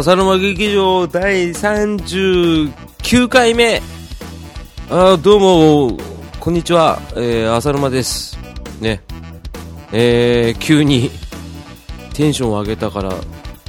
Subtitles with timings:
[0.00, 3.82] 浅沼劇場第39回目。
[4.88, 5.98] あどうも、
[6.40, 8.38] こんにちは、えー、浅沼です。
[8.80, 9.02] ね。
[9.92, 11.10] えー、急に
[12.14, 13.10] テンションを上げたから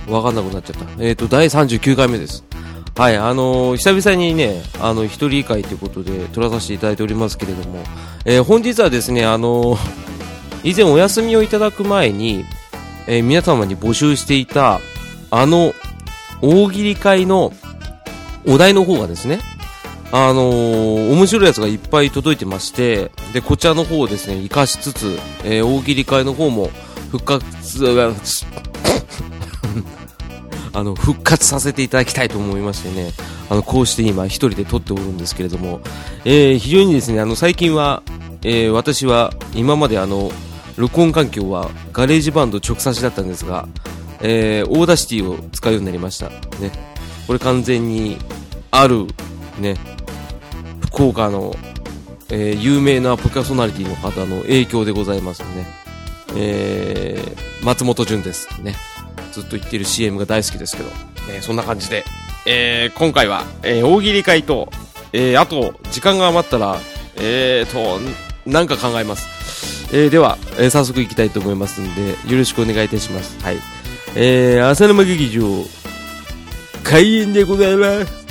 [0.07, 0.85] わかんなくなっちゃった。
[1.03, 2.45] えっ、ー、と、第39回目です。
[2.95, 7.84] はい、あのー、久々にね、あの、一人会ということで撮らさせていただいておりますけれども、
[8.23, 9.77] えー、本日はですね、あの、
[10.63, 12.45] 以前お休みをいただく前に、
[13.05, 14.79] え、皆様に募集していた、
[15.29, 15.73] あの、
[16.41, 17.53] 大喜利会の
[18.47, 19.39] お題の方がですね、
[20.11, 26.70] あのー、面白いやつがいっぱい届いてまして、で、こちらの方をですね、活かしつつ、えー、大喜利会の方も
[27.11, 27.85] 復活、
[30.73, 33.13] あの、復活させていただきたいと思いましてね、
[33.49, 35.81] あの、こうして今一人で撮っておるんですけれども、
[36.26, 38.03] えー、非常にですね、あの、最近は、
[38.43, 40.31] えー、私は今まであの、
[40.77, 43.67] 録音環境は GarageBand 直差しだったんですが、
[44.23, 46.29] えー、 Audacity を使うようになりました。
[46.29, 46.71] ね。
[47.27, 48.17] これ完全に、
[48.71, 49.07] ある、
[49.59, 49.75] ね、
[50.85, 51.55] 福岡の、
[52.29, 55.67] えー、有名なポキャソナリティの方の影響でございますね。
[56.35, 58.47] えー、松本潤です。
[58.61, 58.75] ね。
[59.31, 60.89] ずっと言ってる CM が大好きですけど、
[61.29, 62.03] え、そんな感じで、
[62.45, 64.69] えー、今回は、えー、大喜利回と、
[65.13, 66.77] えー、あと、時間が余ったら、
[67.17, 67.99] えーと、
[68.45, 69.89] なんか考えます。
[69.94, 73.38] えー、では、えー、早速行きたいと思いますんで、よろしくお願いいたします。
[73.44, 73.57] はい。
[74.13, 75.63] えー、浅沼劇場、
[76.84, 78.22] 開演でございます。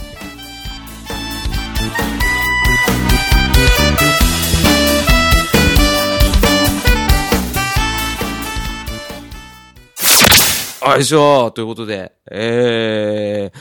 [10.83, 13.59] よいしょということで、えー、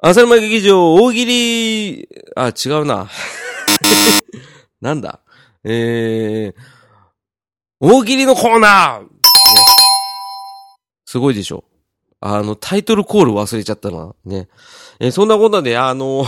[0.00, 3.08] 浅沼劇場大喜利、あ、違うな。
[4.80, 5.20] なんだ？
[5.62, 6.54] えー、
[7.78, 9.19] 大喜利のコーナー
[11.10, 11.64] すごいでしょ。
[12.20, 14.14] あの、タイトルコール忘れちゃったな。
[14.24, 14.46] ね。
[15.00, 16.24] えー、そんなことで、あの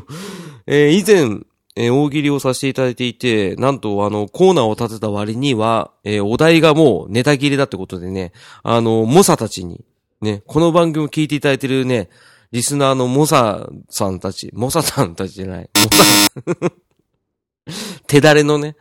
[0.66, 1.42] えー、以前、
[1.76, 9.84] えー、大喜利をさせていただいていて、なんと、あの、コーナーを立てた割には、えー、お題がもうネタ切れだってことでね、あの、モサたちに、
[10.22, 12.08] ね、この番組を聞いていただいてるね、
[12.50, 16.72] リスナーのモサさんたち、モサさんたちじゃない、モサ
[18.08, 18.74] 手だれのね、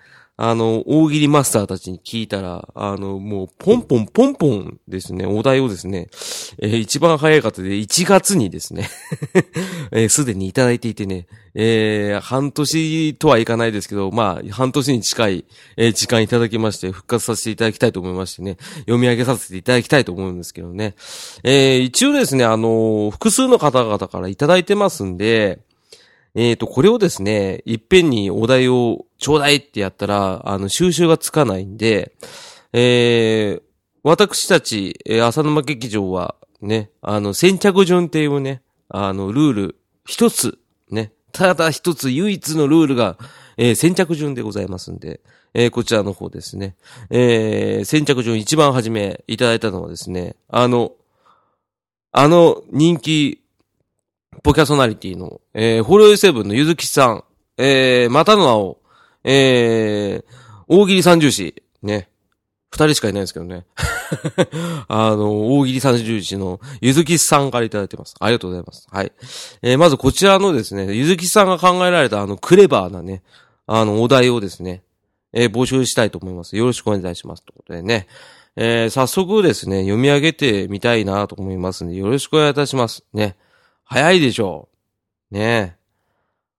[0.45, 6.09] あの、大喜利マスターたちに聞いたら、あの、もう、ポンポンポンポンですね、お題をですね、
[6.59, 8.89] えー、一番早い方で1月にですね
[9.93, 15.45] えす、でにいただいていてね、えー、半年とはいかないですけど、まあ、半年に近い、
[15.77, 20.95] えー、時間いただきまして、復活させていただきたいと思いましてね、読み上げさせていただきたいと思うんですけどね。
[21.43, 25.59] えー、一応ですね、あの、複数の方々からいただいてますんで、
[26.35, 32.13] えっ、ー、と、これをですね、いっぺんにお題をちょうだいってやったら、あの、収集がつかないんで、
[32.73, 33.61] えー、
[34.03, 40.57] 私たち、えー、浅沼劇場は、ね、あの、先着順っていうね、あの、ルール、一つ、
[40.89, 43.17] ね、ただ一つ唯一のルールが、
[43.57, 45.21] えー、先着順でございますんで、
[45.53, 46.75] えー、こちらの方ですね。
[47.11, 50.93] えー、先着順一番初めいただいたのはですね、あの、
[52.11, 53.42] あの人気
[54.41, 57.23] ポキャソナリティの、えー、ホロヨセブンのゆずきさん、
[57.57, 58.79] えー、またの名を、
[59.23, 60.33] えー、
[60.67, 62.09] 大喜利三重士、ね。
[62.71, 63.65] 二人しかいないんですけどね。
[64.87, 68.15] あの、大喜利三重士のゆずきさんからいただいてます。
[68.19, 68.87] ありがとうございます。
[68.91, 69.11] はい。
[69.61, 73.21] えー、まずこちらのですね、ゆずきさんが考えられたあの、クレバーなね、
[73.67, 74.81] あの、お題をですね、
[75.33, 76.57] えー、募集したいと思います。
[76.57, 77.43] よろしくお願いします。
[77.43, 78.07] ということでね。
[78.55, 83.03] えー、早速ですね、読み上げてみたいなと思いますんで、よろしくお願いいたします。
[83.13, 83.35] ね。
[83.85, 84.69] 早いでしょ
[85.31, 85.35] う。
[85.35, 85.83] ねえ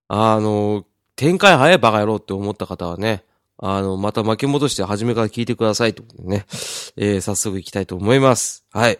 [0.08, 0.84] あの、
[1.16, 3.25] 展開早いバカ野郎って思った方はね、
[3.58, 6.44] あの、また巻き戻して初めから聞いてくださいとね、
[6.96, 8.64] えー、早速行きたいと思います。
[8.72, 8.99] はい。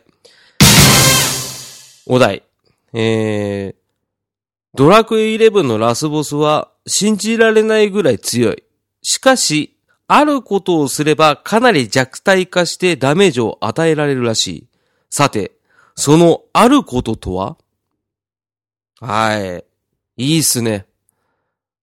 [2.07, 2.43] お題。
[2.93, 3.75] えー、
[4.75, 8.63] ドラクエ11のラスボスは信じられないぐらい強い。
[9.03, 9.77] しかし、
[10.07, 14.69] あることをすればかなり弱体化してダメージを与えられるらしい。
[15.11, 15.53] さて、
[15.95, 17.57] そのあることとは？
[19.05, 19.65] はい。
[20.17, 20.87] いいっすね。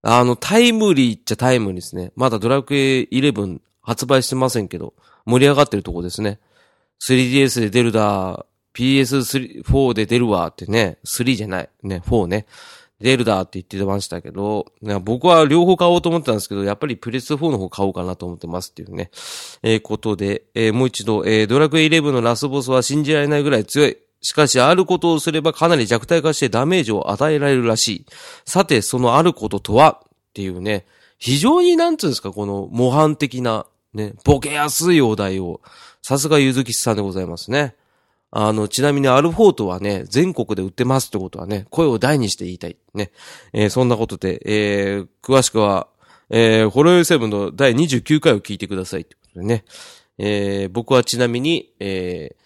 [0.01, 2.11] あの、タイムリーっちゃタイムリーですね。
[2.15, 4.93] まだドラクエ11発売してませんけど、
[5.25, 6.39] 盛り上がってるとこですね。
[7.01, 11.69] 3DS で出るだ、PS4 で出るわってね、3じゃない。
[11.83, 12.47] ね、4ね。
[12.99, 14.71] 出るだって言ってましたけど、
[15.03, 19.09] 僕は両方買おうと思ったんですけど、やっぱりプレス4の方買おうかなと思ってますっていうね、
[19.63, 23.97] えー、ことで、えー、もう一度、えー、ドラクエ11のラスボスは信じられないぐらい強い。
[24.21, 28.05] しかし、あることをすればかなり弱体化してダメージを与えられるらしい。
[28.45, 30.85] さて、そのあることとはっていうね、
[31.17, 35.61] 非常になんつうんですか、この模範的な、ね、ボケやすいお題を、
[36.01, 37.75] さすがゆずきさんでございますね。
[38.31, 42.77] あの、ちなみにアルフォートはね、全国で売ってますってことはね、声を大にして言いたい。
[42.93, 43.11] ね。
[43.51, 45.87] えー、そんなことで、えー、詳しくは、
[46.29, 49.65] えー、ホロヨイセブンの第29回を聞いてくださいってことでね。
[50.17, 52.40] えー、僕はちなみに、えー、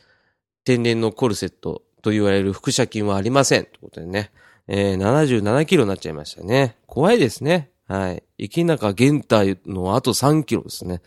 [0.66, 3.66] 天然のコルセットと言われる腹斜筋はありません。
[3.66, 4.32] ということでね。
[4.68, 6.76] えー、77キロになっちゃいましたね。
[6.88, 7.70] 怖いですね。
[7.88, 8.24] はい。
[8.38, 11.02] 池中玄太のあと3キロですね。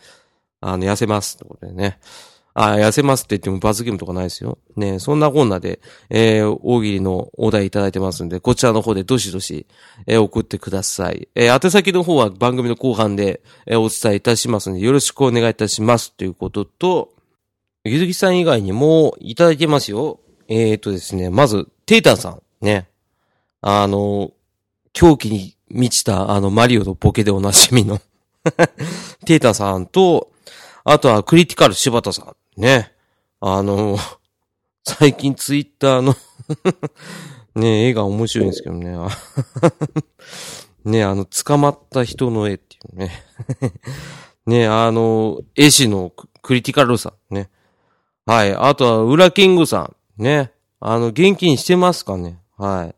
[0.60, 1.36] あの、痩せます。
[1.36, 1.98] ということでね。
[2.54, 4.58] あ、痩せますって言っても罰ゲームとかないですよ。
[4.76, 5.80] ねそんなこんなで、
[6.10, 9.66] えー、大喜利のお題いただいてますんで、こちらの方でどしどし、
[10.06, 11.28] えー、送ってください。
[11.36, 16.12] えー、宛先の方は番組の後半で、えー、お伝えいたしますので、よろしくお願いいたします。
[16.12, 17.12] ということと、
[17.88, 20.20] ゆずきさん以外にもいただいてますよ。
[20.48, 22.42] えーとですね、まず、テータンさん。
[22.60, 22.88] ね。
[23.60, 24.32] あの、
[24.92, 27.98] 狂気に満ちた、あの、マリオのボケでおなじみの
[29.26, 30.30] テータンさんと、
[30.84, 32.60] あとはクリティカル柴田さん。
[32.60, 32.92] ね。
[33.40, 33.98] あの、
[34.84, 36.16] 最近ツイッターの
[37.54, 38.96] ね、絵が面白いんですけどね。
[40.84, 43.24] ね、あの、捕まった人の絵っていうね。
[44.46, 47.50] ね、あの、絵師のクリティカルさんね。
[48.28, 48.54] はい。
[48.54, 50.22] あとは、ウラキングさん。
[50.22, 50.52] ね。
[50.80, 52.38] あの、元気にしてますかね。
[52.58, 52.94] はい。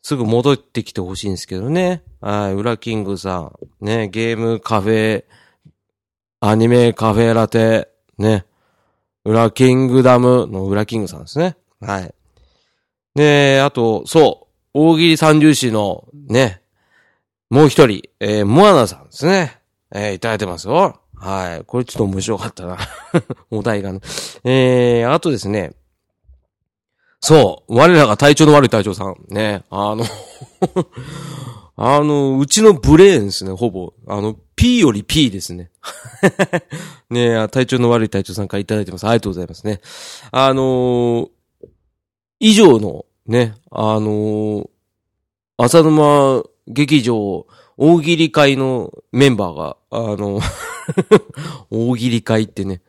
[0.00, 2.02] すぐ戻ってきてほしいんですけどね。
[2.22, 2.54] はい。
[2.54, 3.52] ウラキングさん。
[3.84, 4.08] ね。
[4.08, 5.24] ゲーム、カフェ、
[6.40, 7.90] アニメ、カフェラテ。
[8.16, 8.46] ね。
[9.26, 11.58] 裏キングダムの裏キングさんですね。
[11.82, 12.14] はい。
[13.14, 16.62] で、あと、そう、大喜利三重士のね、
[17.50, 19.60] もう一人、えー、モアナさんですね。
[19.94, 21.03] えー、いただいてますよ。
[21.16, 21.64] はい。
[21.64, 22.78] これちょっと面白かったな。
[23.50, 24.00] お題がね。
[24.44, 25.72] えー、あとですね。
[27.20, 29.16] そう、我らが体調の悪い隊長さん。
[29.30, 30.04] ね、あの
[31.76, 33.94] あの、うちのブレーンですね、ほぼ。
[34.06, 35.70] あの、P より P ですね。
[37.10, 39.06] ね体調の悪い隊長さんからいただいてます。
[39.06, 39.80] ありがとうございますね。
[40.30, 41.28] あのー、
[42.40, 44.68] 以上の、ね、あのー、
[45.56, 47.46] 浅沼劇場
[47.76, 50.40] 大喜利会のメンバーが、あの、
[51.70, 52.82] 大喜利会ってね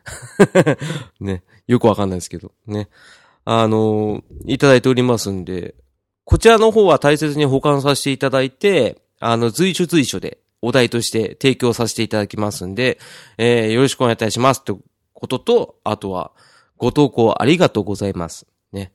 [1.20, 2.88] ね、よくわかんないですけど、ね。
[3.44, 5.76] あの、いただいておりますんで、
[6.24, 12.98] こちらの方は大切に保管させていただいて、あの、随所随所でお題として提供させていただきますんで、
[13.38, 14.72] えー、よろしくお願いいたしますって
[15.12, 16.32] ことと、あとは、
[16.76, 18.46] ご投稿ありがとうございます。
[18.72, 18.92] ね。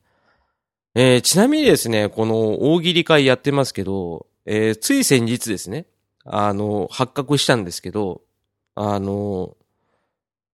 [0.93, 5.85] えー、ちなみにですね、この大喜利会やってますけど、えー、つい先日ですね、
[6.25, 8.21] あの、発覚したんですけど、
[8.75, 9.55] あの、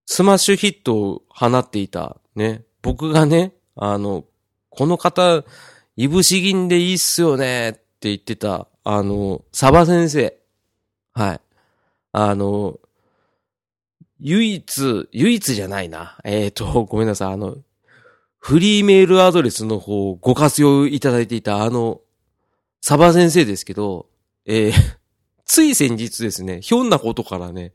[0.06, 4.24] スマッシュヒットを放っていた、ね、僕がね、あの、
[4.70, 5.44] この方、
[5.96, 10.38] いぶし銀でいいっすよねって言ってた、あの、サバ先生。
[11.14, 11.42] はい。
[12.14, 12.80] あの、
[14.20, 16.18] 唯一、唯一じゃないな。
[16.24, 17.34] えっ、ー、と、ごめんなさい。
[17.34, 17.58] あの、
[18.40, 22.02] フリーメールアドレスの方をご活用いただいていたあの、
[22.82, 24.08] サバ先生ですけど、
[24.46, 24.97] えー、
[25.48, 27.72] つい先日ですね、ひょんなことからね、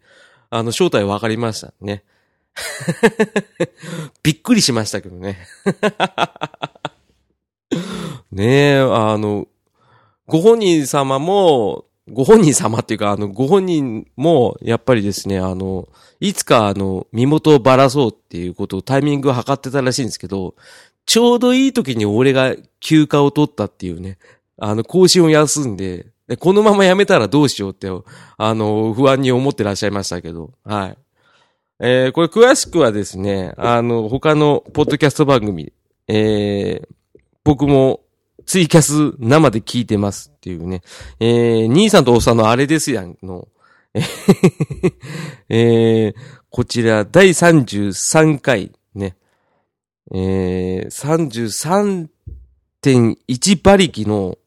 [0.51, 2.05] あの、正体分かりましたね。
[4.23, 5.39] びっくりしましたけどね。
[8.31, 9.49] ねえ、あの、
[10.27, 15.89] ご本人様も、ご本人様っていうか、あの、ご本人も、やっぱりですね、あの、
[16.21, 20.55] いつかあの、身元をばらそうっていうことをタイミングを測ってたらしいんですけど、
[21.07, 24.19] ちょうどいい時に俺が休暇を取ったっていうね、
[24.59, 27.89] あの、更新を休んで、このまま辞めたらどうしようって、
[28.37, 30.99] あの、不安に思ってらっしゃいましたけど、はい。
[31.81, 35.73] えー、これ詳しくはですね、あの、他のポッドキャスト番組、
[36.07, 36.89] えー、
[37.45, 38.03] 僕も
[38.47, 40.83] ツイキャス生で聞いてますっていうね。
[41.19, 43.49] えー、兄さんとおっさんのあれですやんの、
[45.49, 46.15] えー、
[46.51, 49.17] こちら第33回ね。
[50.13, 52.09] えー、
[52.83, 54.39] 33.1馬力の、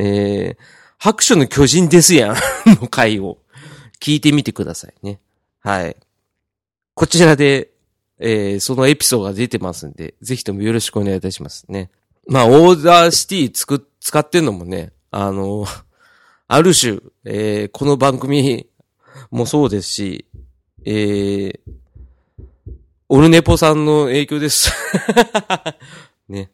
[0.00, 0.56] えー、
[0.98, 2.36] 拍手の巨人ですやん
[2.80, 3.38] の回を
[4.00, 5.18] 聞いてみてくださいね。
[5.60, 5.96] はい。
[6.94, 7.70] こちらで、
[8.20, 11.90] えー、そのエピソードが出てますんで、ぜひともよろしくお願いいたしますね。
[12.28, 15.66] まあ、 Audacity つく、使ってんのもね、あの、
[16.46, 18.68] ある種、えー、この番組
[19.30, 20.26] もそうですし、
[20.84, 21.58] えー、
[23.08, 24.70] オルネポさんの影響です。
[26.28, 26.50] ね。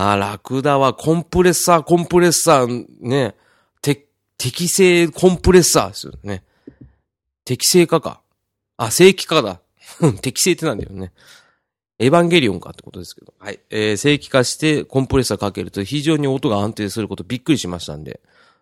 [0.00, 3.34] あ、ラクダはコンプレッサー、コンプレッサー、ね。
[3.82, 4.06] て、
[4.38, 6.42] 適正コンプレッサーですよね。
[7.44, 8.20] 適正化か。
[8.76, 9.60] あ、正規化だ。
[10.22, 11.12] 適正ってなんだよね。
[11.98, 13.34] エヴァンゲリオンかってことですけど。
[13.38, 13.60] はい。
[13.68, 18.20] えー、正規化してコンプレッサーかけると非常に音が安定することびっくりしましたんで、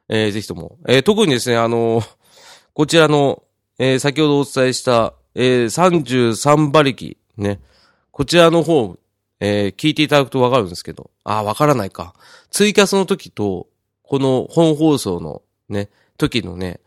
[0.08, 0.76] えー、ぜひとも。
[0.88, 2.08] えー、特にですね、あのー、
[2.74, 3.44] こちらの、
[3.78, 7.60] えー、先ほどお伝えした、えー、33馬力、ね。
[8.10, 8.96] こちらの方、
[9.40, 12.14] えー、聞いていただくとわかるんですけど、あ、わからないか。
[12.50, 13.68] ツイキャスの時と、
[14.02, 16.80] この本放送のね、時のね、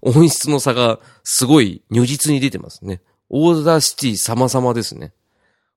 [0.00, 3.02] 音質の差がすごい如実に出てますね。
[3.28, 5.12] Audacity 様々ですね。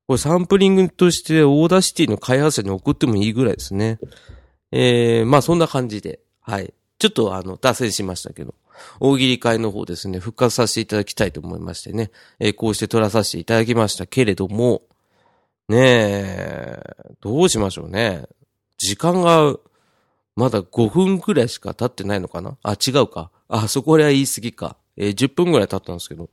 [0.07, 3.99] これサンプリングとして Audacity の開発者に送ってもいいぐらいですね。
[4.71, 6.73] えー、まあそんな感じで、はい。
[6.99, 8.53] ちょっとあの、脱線しましたけど、
[8.99, 14.83] 大喜利会の方ですね、復活させていただきたいと思いましてね、えー、こうして撮らさせていただきましたけれども、
[15.69, 16.81] ねえ、
[17.21, 18.25] どうしましょうね。
[18.77, 19.55] 時間が、
[20.35, 22.57] まだ5分くらいしか経ってないのかな？
[22.63, 23.29] あ、違うか。
[23.47, 24.77] あ、そこは言い過ぎか。
[24.97, 26.29] えー、10分くらい経ったんですけど。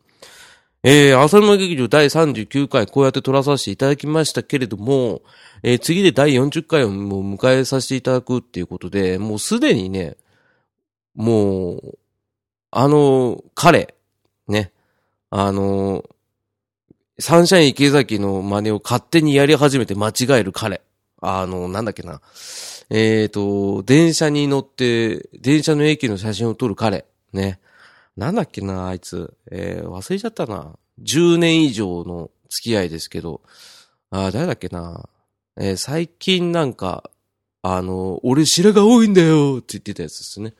[0.82, 5.22] えー、浅沼劇場第39回こうやって撮らさせていただきましたけれども、
[5.64, 10.16] えー、次で第40回をもう迎えさせていただくっていうことで、もうすでにね、
[11.14, 11.98] もう、
[12.70, 13.94] あの、彼、
[14.46, 14.72] ね、
[15.30, 16.04] あの、
[17.18, 20.82] サンシャイン池崎の真似を勝手にやり始めて間違える彼。
[21.22, 22.20] あの、なんだっけな。
[22.90, 27.06] えっ、ー、と、電車に乗って、電車の駅の写真を撮る彼。
[27.32, 27.58] ね。
[28.18, 29.34] なんだっけな、あいつ。
[29.50, 30.74] えー、忘れちゃったな。
[31.02, 33.40] 10年以上の付き合いですけど。
[34.10, 35.08] あ、誰だっけな。
[35.56, 37.10] えー、最近なんか、
[37.62, 40.52] あの、俺白が多いんだよって言ってたやつですね。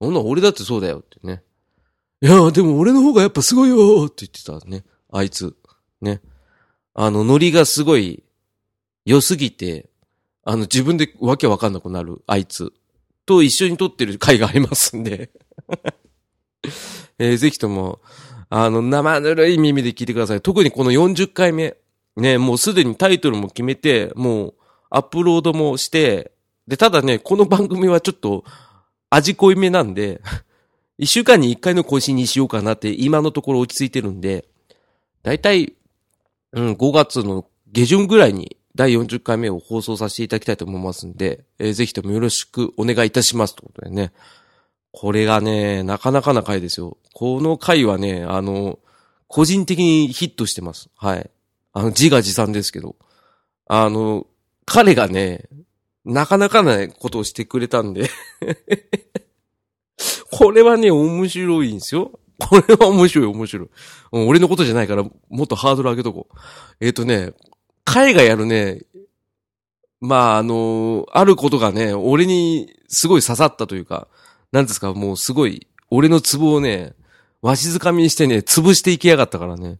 [0.00, 1.42] ほんな俺だってそうだよってね。
[2.20, 4.84] いや、でも俺の方がやっぱすごいよって言ってたね。
[5.16, 5.56] あいつ。
[6.00, 6.20] ね。
[6.94, 8.22] あの、ノリがすごい
[9.04, 9.88] 良すぎて、
[10.44, 12.72] あの、自分でわけわかんなくなるあいつ
[13.26, 15.30] と一緒に撮ってる回がありますんで
[17.18, 18.00] えー、ぜひとも、
[18.48, 20.40] あの、生ぬるい耳で聞いてください。
[20.40, 21.76] 特にこの40回目。
[22.16, 24.54] ね、もうすでにタイトルも決めて、もう
[24.88, 26.32] アップロードもして、
[26.66, 28.44] で、ただね、この番組はちょっと
[29.10, 30.22] 味濃いめなんで、
[30.98, 34.46] 一週間に一回の更新にしようかなって今のところ落ち着いてるんで、
[35.26, 35.72] だいたい、
[36.52, 44.12] うん、5月の下旬ぐらいに第40回目を放送させていただきたいと思いますんで、えー、ぜひともよろしくお願いいたしますということでね。
[44.92, 46.96] これがね、なかなかな回ですよ。
[47.12, 48.78] この回はね、あの、
[49.26, 50.90] 個人的にヒットしてます。
[50.94, 51.28] はい。
[51.72, 52.94] あの、自画自賛ですけど。
[53.66, 54.28] あの、
[54.64, 55.48] 彼がね、
[56.04, 58.08] なかなかなことをしてくれたんで
[60.30, 62.20] これはね、面白いんですよ。
[62.40, 63.68] これは面白い、面白い。
[64.12, 66.36] 俺のことじゃないから、もっとハードル上げとこう。
[66.80, 67.32] えっ、ー、とね、
[67.84, 68.82] 彼がやるね、
[70.00, 74.08] まあ、あのあることがね、俺にすごい刺さったというか、
[74.52, 76.94] なんですか、もうすごい、俺のツボをね、
[77.40, 79.78] わしづかみにしてね、潰していきやがったからね。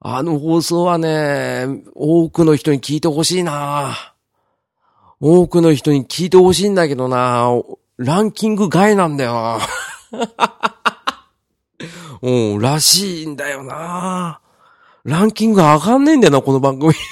[0.00, 4.14] あの放送はね、多くの人に聞いてほしいな
[5.20, 7.50] 多くの人に聞いてほしいんだけどな
[7.98, 9.58] ランキング外なんだよな
[12.22, 14.40] うん、らしいんだよな
[15.04, 16.92] ランキング上がんねえんだよな、この番組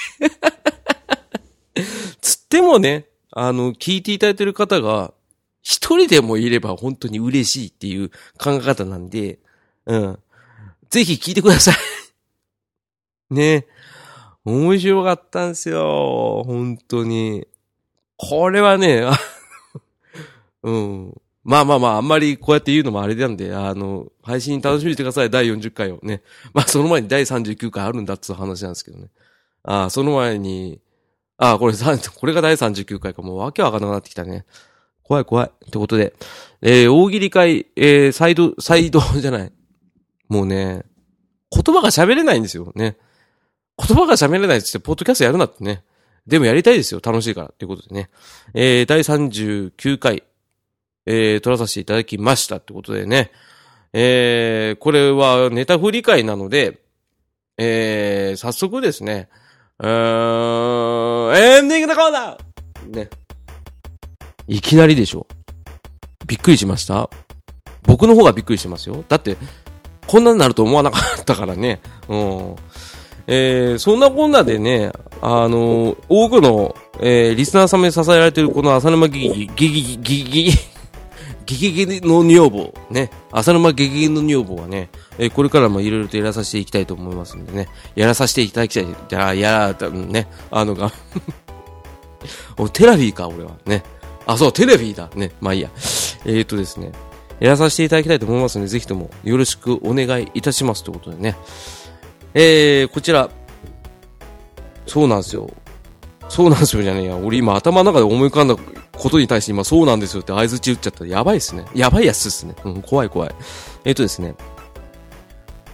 [2.20, 5.14] つってもね、あの、聞いていただいてる方が、
[5.62, 9.38] 一人でもいれば本当に嬉しいっていう考え方なんで、
[9.86, 10.18] うん。
[10.90, 11.74] ぜひ聞いてください
[13.34, 13.66] ね。
[14.44, 16.42] 面白かったんですよ。
[16.46, 17.46] 本当に。
[18.16, 19.06] これはね、
[20.62, 21.20] うん。
[21.48, 25.30] まあまあまあ、あんまりこうやって言うのもあれなんで、あの、配信楽しみにしてください。
[25.30, 26.20] 第40回をね。
[26.52, 29.08] まあその前に第39回あるんだっつう話なんですけどね。
[29.62, 30.78] ああ、その前に、
[31.38, 33.22] ああ、これ、これが第39回か。
[33.22, 34.44] もうわけわかんなくなってきたね。
[35.02, 35.48] 怖い怖い。
[35.48, 36.12] ってことで、
[36.60, 39.52] えー、大喜利会、えー、サイド、サイドじゃない。
[40.28, 40.82] もうね、
[41.50, 42.98] 言葉が喋れないんですよね。
[43.78, 45.82] 言葉が喋れないってって、ポッドキャストやるなってね。
[46.26, 47.00] でもやりたいですよ。
[47.02, 47.48] 楽しいから。
[47.48, 48.10] ということでね。
[48.52, 50.24] えー、第39回、
[51.10, 52.56] えー、撮らさせていただきました。
[52.56, 53.30] ってことでね。
[53.94, 56.80] えー、これはネタ振り会なので、
[57.56, 59.30] えー、早速ですね。
[59.78, 63.08] うーん、エンディングのコーナーね。
[64.46, 65.26] いきなりでしょ。
[66.26, 67.08] びっくりしました？
[67.84, 69.02] 僕の方がびっくりしてますよ。
[69.08, 69.38] だって、
[70.06, 71.80] こんなになると思わなかったからね。
[72.06, 72.56] うん。
[73.26, 80.52] えー、そんなこんなでね、あのー、多くの、えー、リスナー様に支えられているこの浅沼ギギ、ギギギギギ、
[81.48, 90.92] ギギギの女房、ね、浅沼ギギギの女房はね、えー、これからもいろいろとやらさせていきたいと思いますんでね、やらさせていただきたい、じゃあ、やら、ね、あのが
[92.58, 93.82] お、テラビーか、俺は、ね。
[94.26, 95.08] あ、そう、テレビだ。
[95.14, 95.70] ね、まあいいや。
[96.26, 96.92] えー、っとですね、
[97.40, 101.36] やらさせていただきたいと思いますので、ぜひともよろしくお願いいたしますということでね。
[102.34, 103.30] えー、こちら、
[104.86, 105.50] そうなんですよ。
[106.28, 107.16] そうなんですよじゃねえや。
[107.16, 108.56] 俺今頭の中で思い浮かんだ
[108.98, 111.64] ことに対して今そうなんですよって合図打っちゃったらやばいっすね。
[111.74, 112.54] やばいやつっすね。
[112.64, 113.34] うん、怖い怖い。
[113.84, 114.34] えっ、ー、とですね。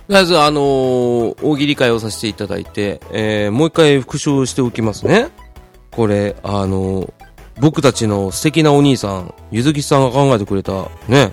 [0.06, 5.30] とりあえず、あのー、大喜利会をさせていただいて、えー、もう一回復唱しておきますね。
[5.90, 7.12] これ、あのー、
[7.60, 11.32] 僕たちの素敵なお兄さん、ゆずきさんが考えてくれた、ね、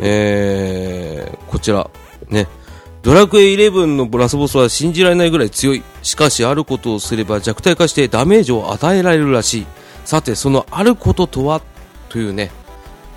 [0.00, 1.88] えー、こちら、
[2.28, 2.48] ね、
[3.02, 5.82] ドラクエ11のブラスボスは信じられないぐらい強い。
[6.02, 9.66] しかし、あることをすれば弱体化してダメージを与えられるらしい。
[10.04, 11.62] さて、そのあることとは？
[12.08, 12.50] というね、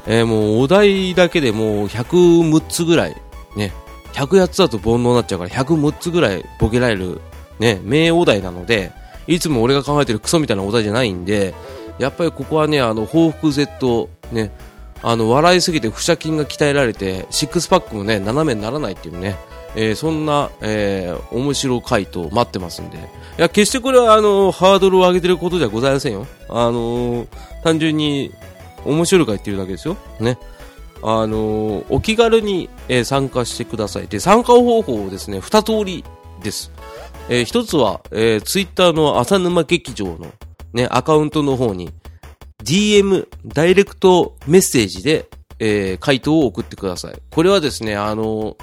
[0.05, 3.15] えー、もうお題だけでもう106つぐらい、
[3.55, 3.73] ね、
[4.13, 7.19] 108つだと煩悩になっちゃうから106つぐらいボケられる、
[7.59, 8.91] ね、名お題なので、
[9.27, 11.53] いつも俺が考えてるクソみたいなお題じゃないんで、
[11.97, 14.51] やっぱりここはね、あの、報復 Z、ね、
[15.01, 19.35] あの、笑いすぎて腹斜筋が鍛えられて、シックスパックもね、斜めにならないっていうね、
[19.75, 22.97] えー、そんな、えー、面白回答待ってますんで。
[22.97, 23.01] い
[23.37, 26.27] や、決してこれは、あの、ハードルを上げてることじゃございませんよ。
[26.49, 27.27] あのー、
[27.63, 28.31] 単純に、
[28.85, 29.97] 面白いか言ってるだけですよ。
[30.19, 30.37] ね。
[31.01, 34.07] あのー、お気軽に、えー、参加してください。
[34.07, 36.03] で、参加方法をですね、二通り
[36.41, 36.71] です。
[37.29, 40.31] えー、一つは、えー、ツイッターの浅沼劇場の、
[40.73, 41.91] ね、アカウントの方に、
[42.63, 47.13] DM、ダイレクトメッセージで、えー、回答を送ってください。
[47.31, 48.55] これはですね、あのー、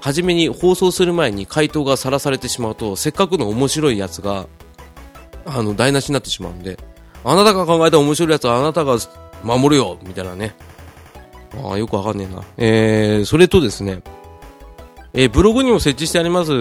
[0.00, 4.46] 初めに放送する前に回答がさらされてしまうと、せっかくの面白いやつが、
[5.44, 6.78] あの、台無しになってしまうんで、
[7.22, 8.96] あなたが考えた面白いやつはあなたが
[9.42, 10.54] 守るよみたいなね。
[11.62, 12.42] ああ、よくわかんねえな。
[12.56, 14.02] えー、それとですね、
[15.12, 16.52] えー、ブログにも設置してあります、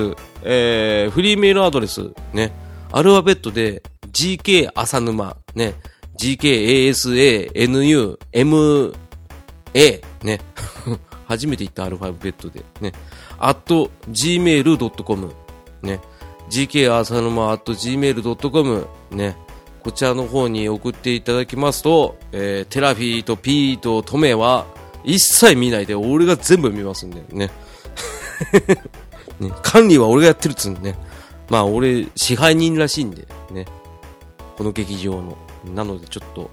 [0.43, 2.51] えー、フリーメールアドレス、ね、
[2.91, 5.75] アルファベットで、gk 浅沼、ね、
[6.17, 6.91] gkasanu,
[8.33, 10.41] ma, ね、
[11.27, 12.91] 初めて言ったアルファベットで、ね、
[13.39, 15.33] at gmail.com、
[15.81, 15.99] ね、
[16.49, 19.35] gk 浅沼 at gmail.com、ね、
[19.83, 24.65] こちらの方に送っていただきますと、えー、テラフィーとピーとトメは
[25.03, 27.49] 一切見ないで俺が全部見ますんでね。
[29.39, 30.97] ね管理は俺がやってるっつうんでね。
[31.49, 33.65] まあ俺支配人らしいんでね。
[34.57, 35.37] この劇場の。
[35.73, 36.49] なのでちょっと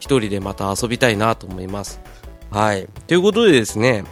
[0.00, 2.00] 一人でまた遊びたいなと思います。
[2.50, 2.88] はい。
[3.06, 4.04] ということでですね、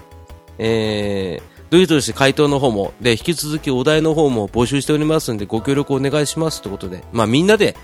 [0.58, 7.74] えー、どういうとして回答の方も、で、引き続きお題の方も募集しておりますんで、ご協力お願いしますってことで、まあみんなで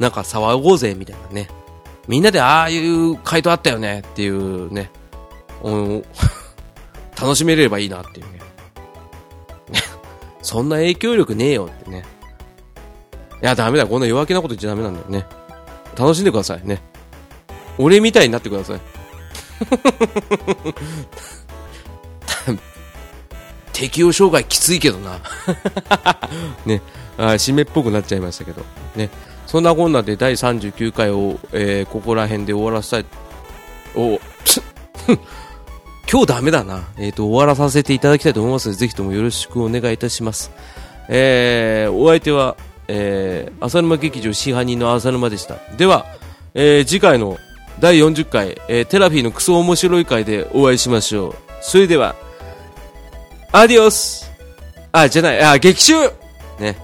[0.00, 1.46] なんか騒ごうぜ、みたいなね。
[2.08, 4.90] みんなでああいう回答あったよねっていうね、
[5.62, 6.04] うん、
[7.16, 8.40] 楽しめればいいなっていうね。
[10.42, 12.04] そんな影響力ねえよってね。
[13.40, 13.86] いや、ダメだ。
[13.86, 15.24] こんな弱気なこと言っちゃダメなんだよね。
[15.96, 16.82] 楽しんでくださいね。
[17.78, 18.80] 俺みたいになってください。
[23.76, 25.20] 適応障害きついけどな。
[26.64, 26.80] ね。
[27.18, 28.62] あ締めっぽくなっちゃいましたけど。
[28.94, 29.10] ね。
[29.46, 33.04] そんなこんなで第39回を、えー、ここら辺で終わらせたい、
[33.94, 34.18] お、
[36.10, 36.84] 今日ダメだな。
[36.96, 40.50] えっ、ー、と、終わらさせていただきたいと思いますので、ぜひともよろしくお願いいたします。
[41.08, 42.56] えー、お相手は、
[42.88, 45.58] えー、浅沼劇場真犯人の浅沼でした。
[45.76, 46.06] では、
[46.54, 47.36] えー、次回の
[47.78, 51.34] 第40回、えー、テラフィーのクソ面白い回でお会いしましょう。
[51.60, 52.16] それでは、
[53.56, 54.30] アディオス。
[54.92, 55.94] あ、じゃない、あ、劇中。
[56.60, 56.76] ね。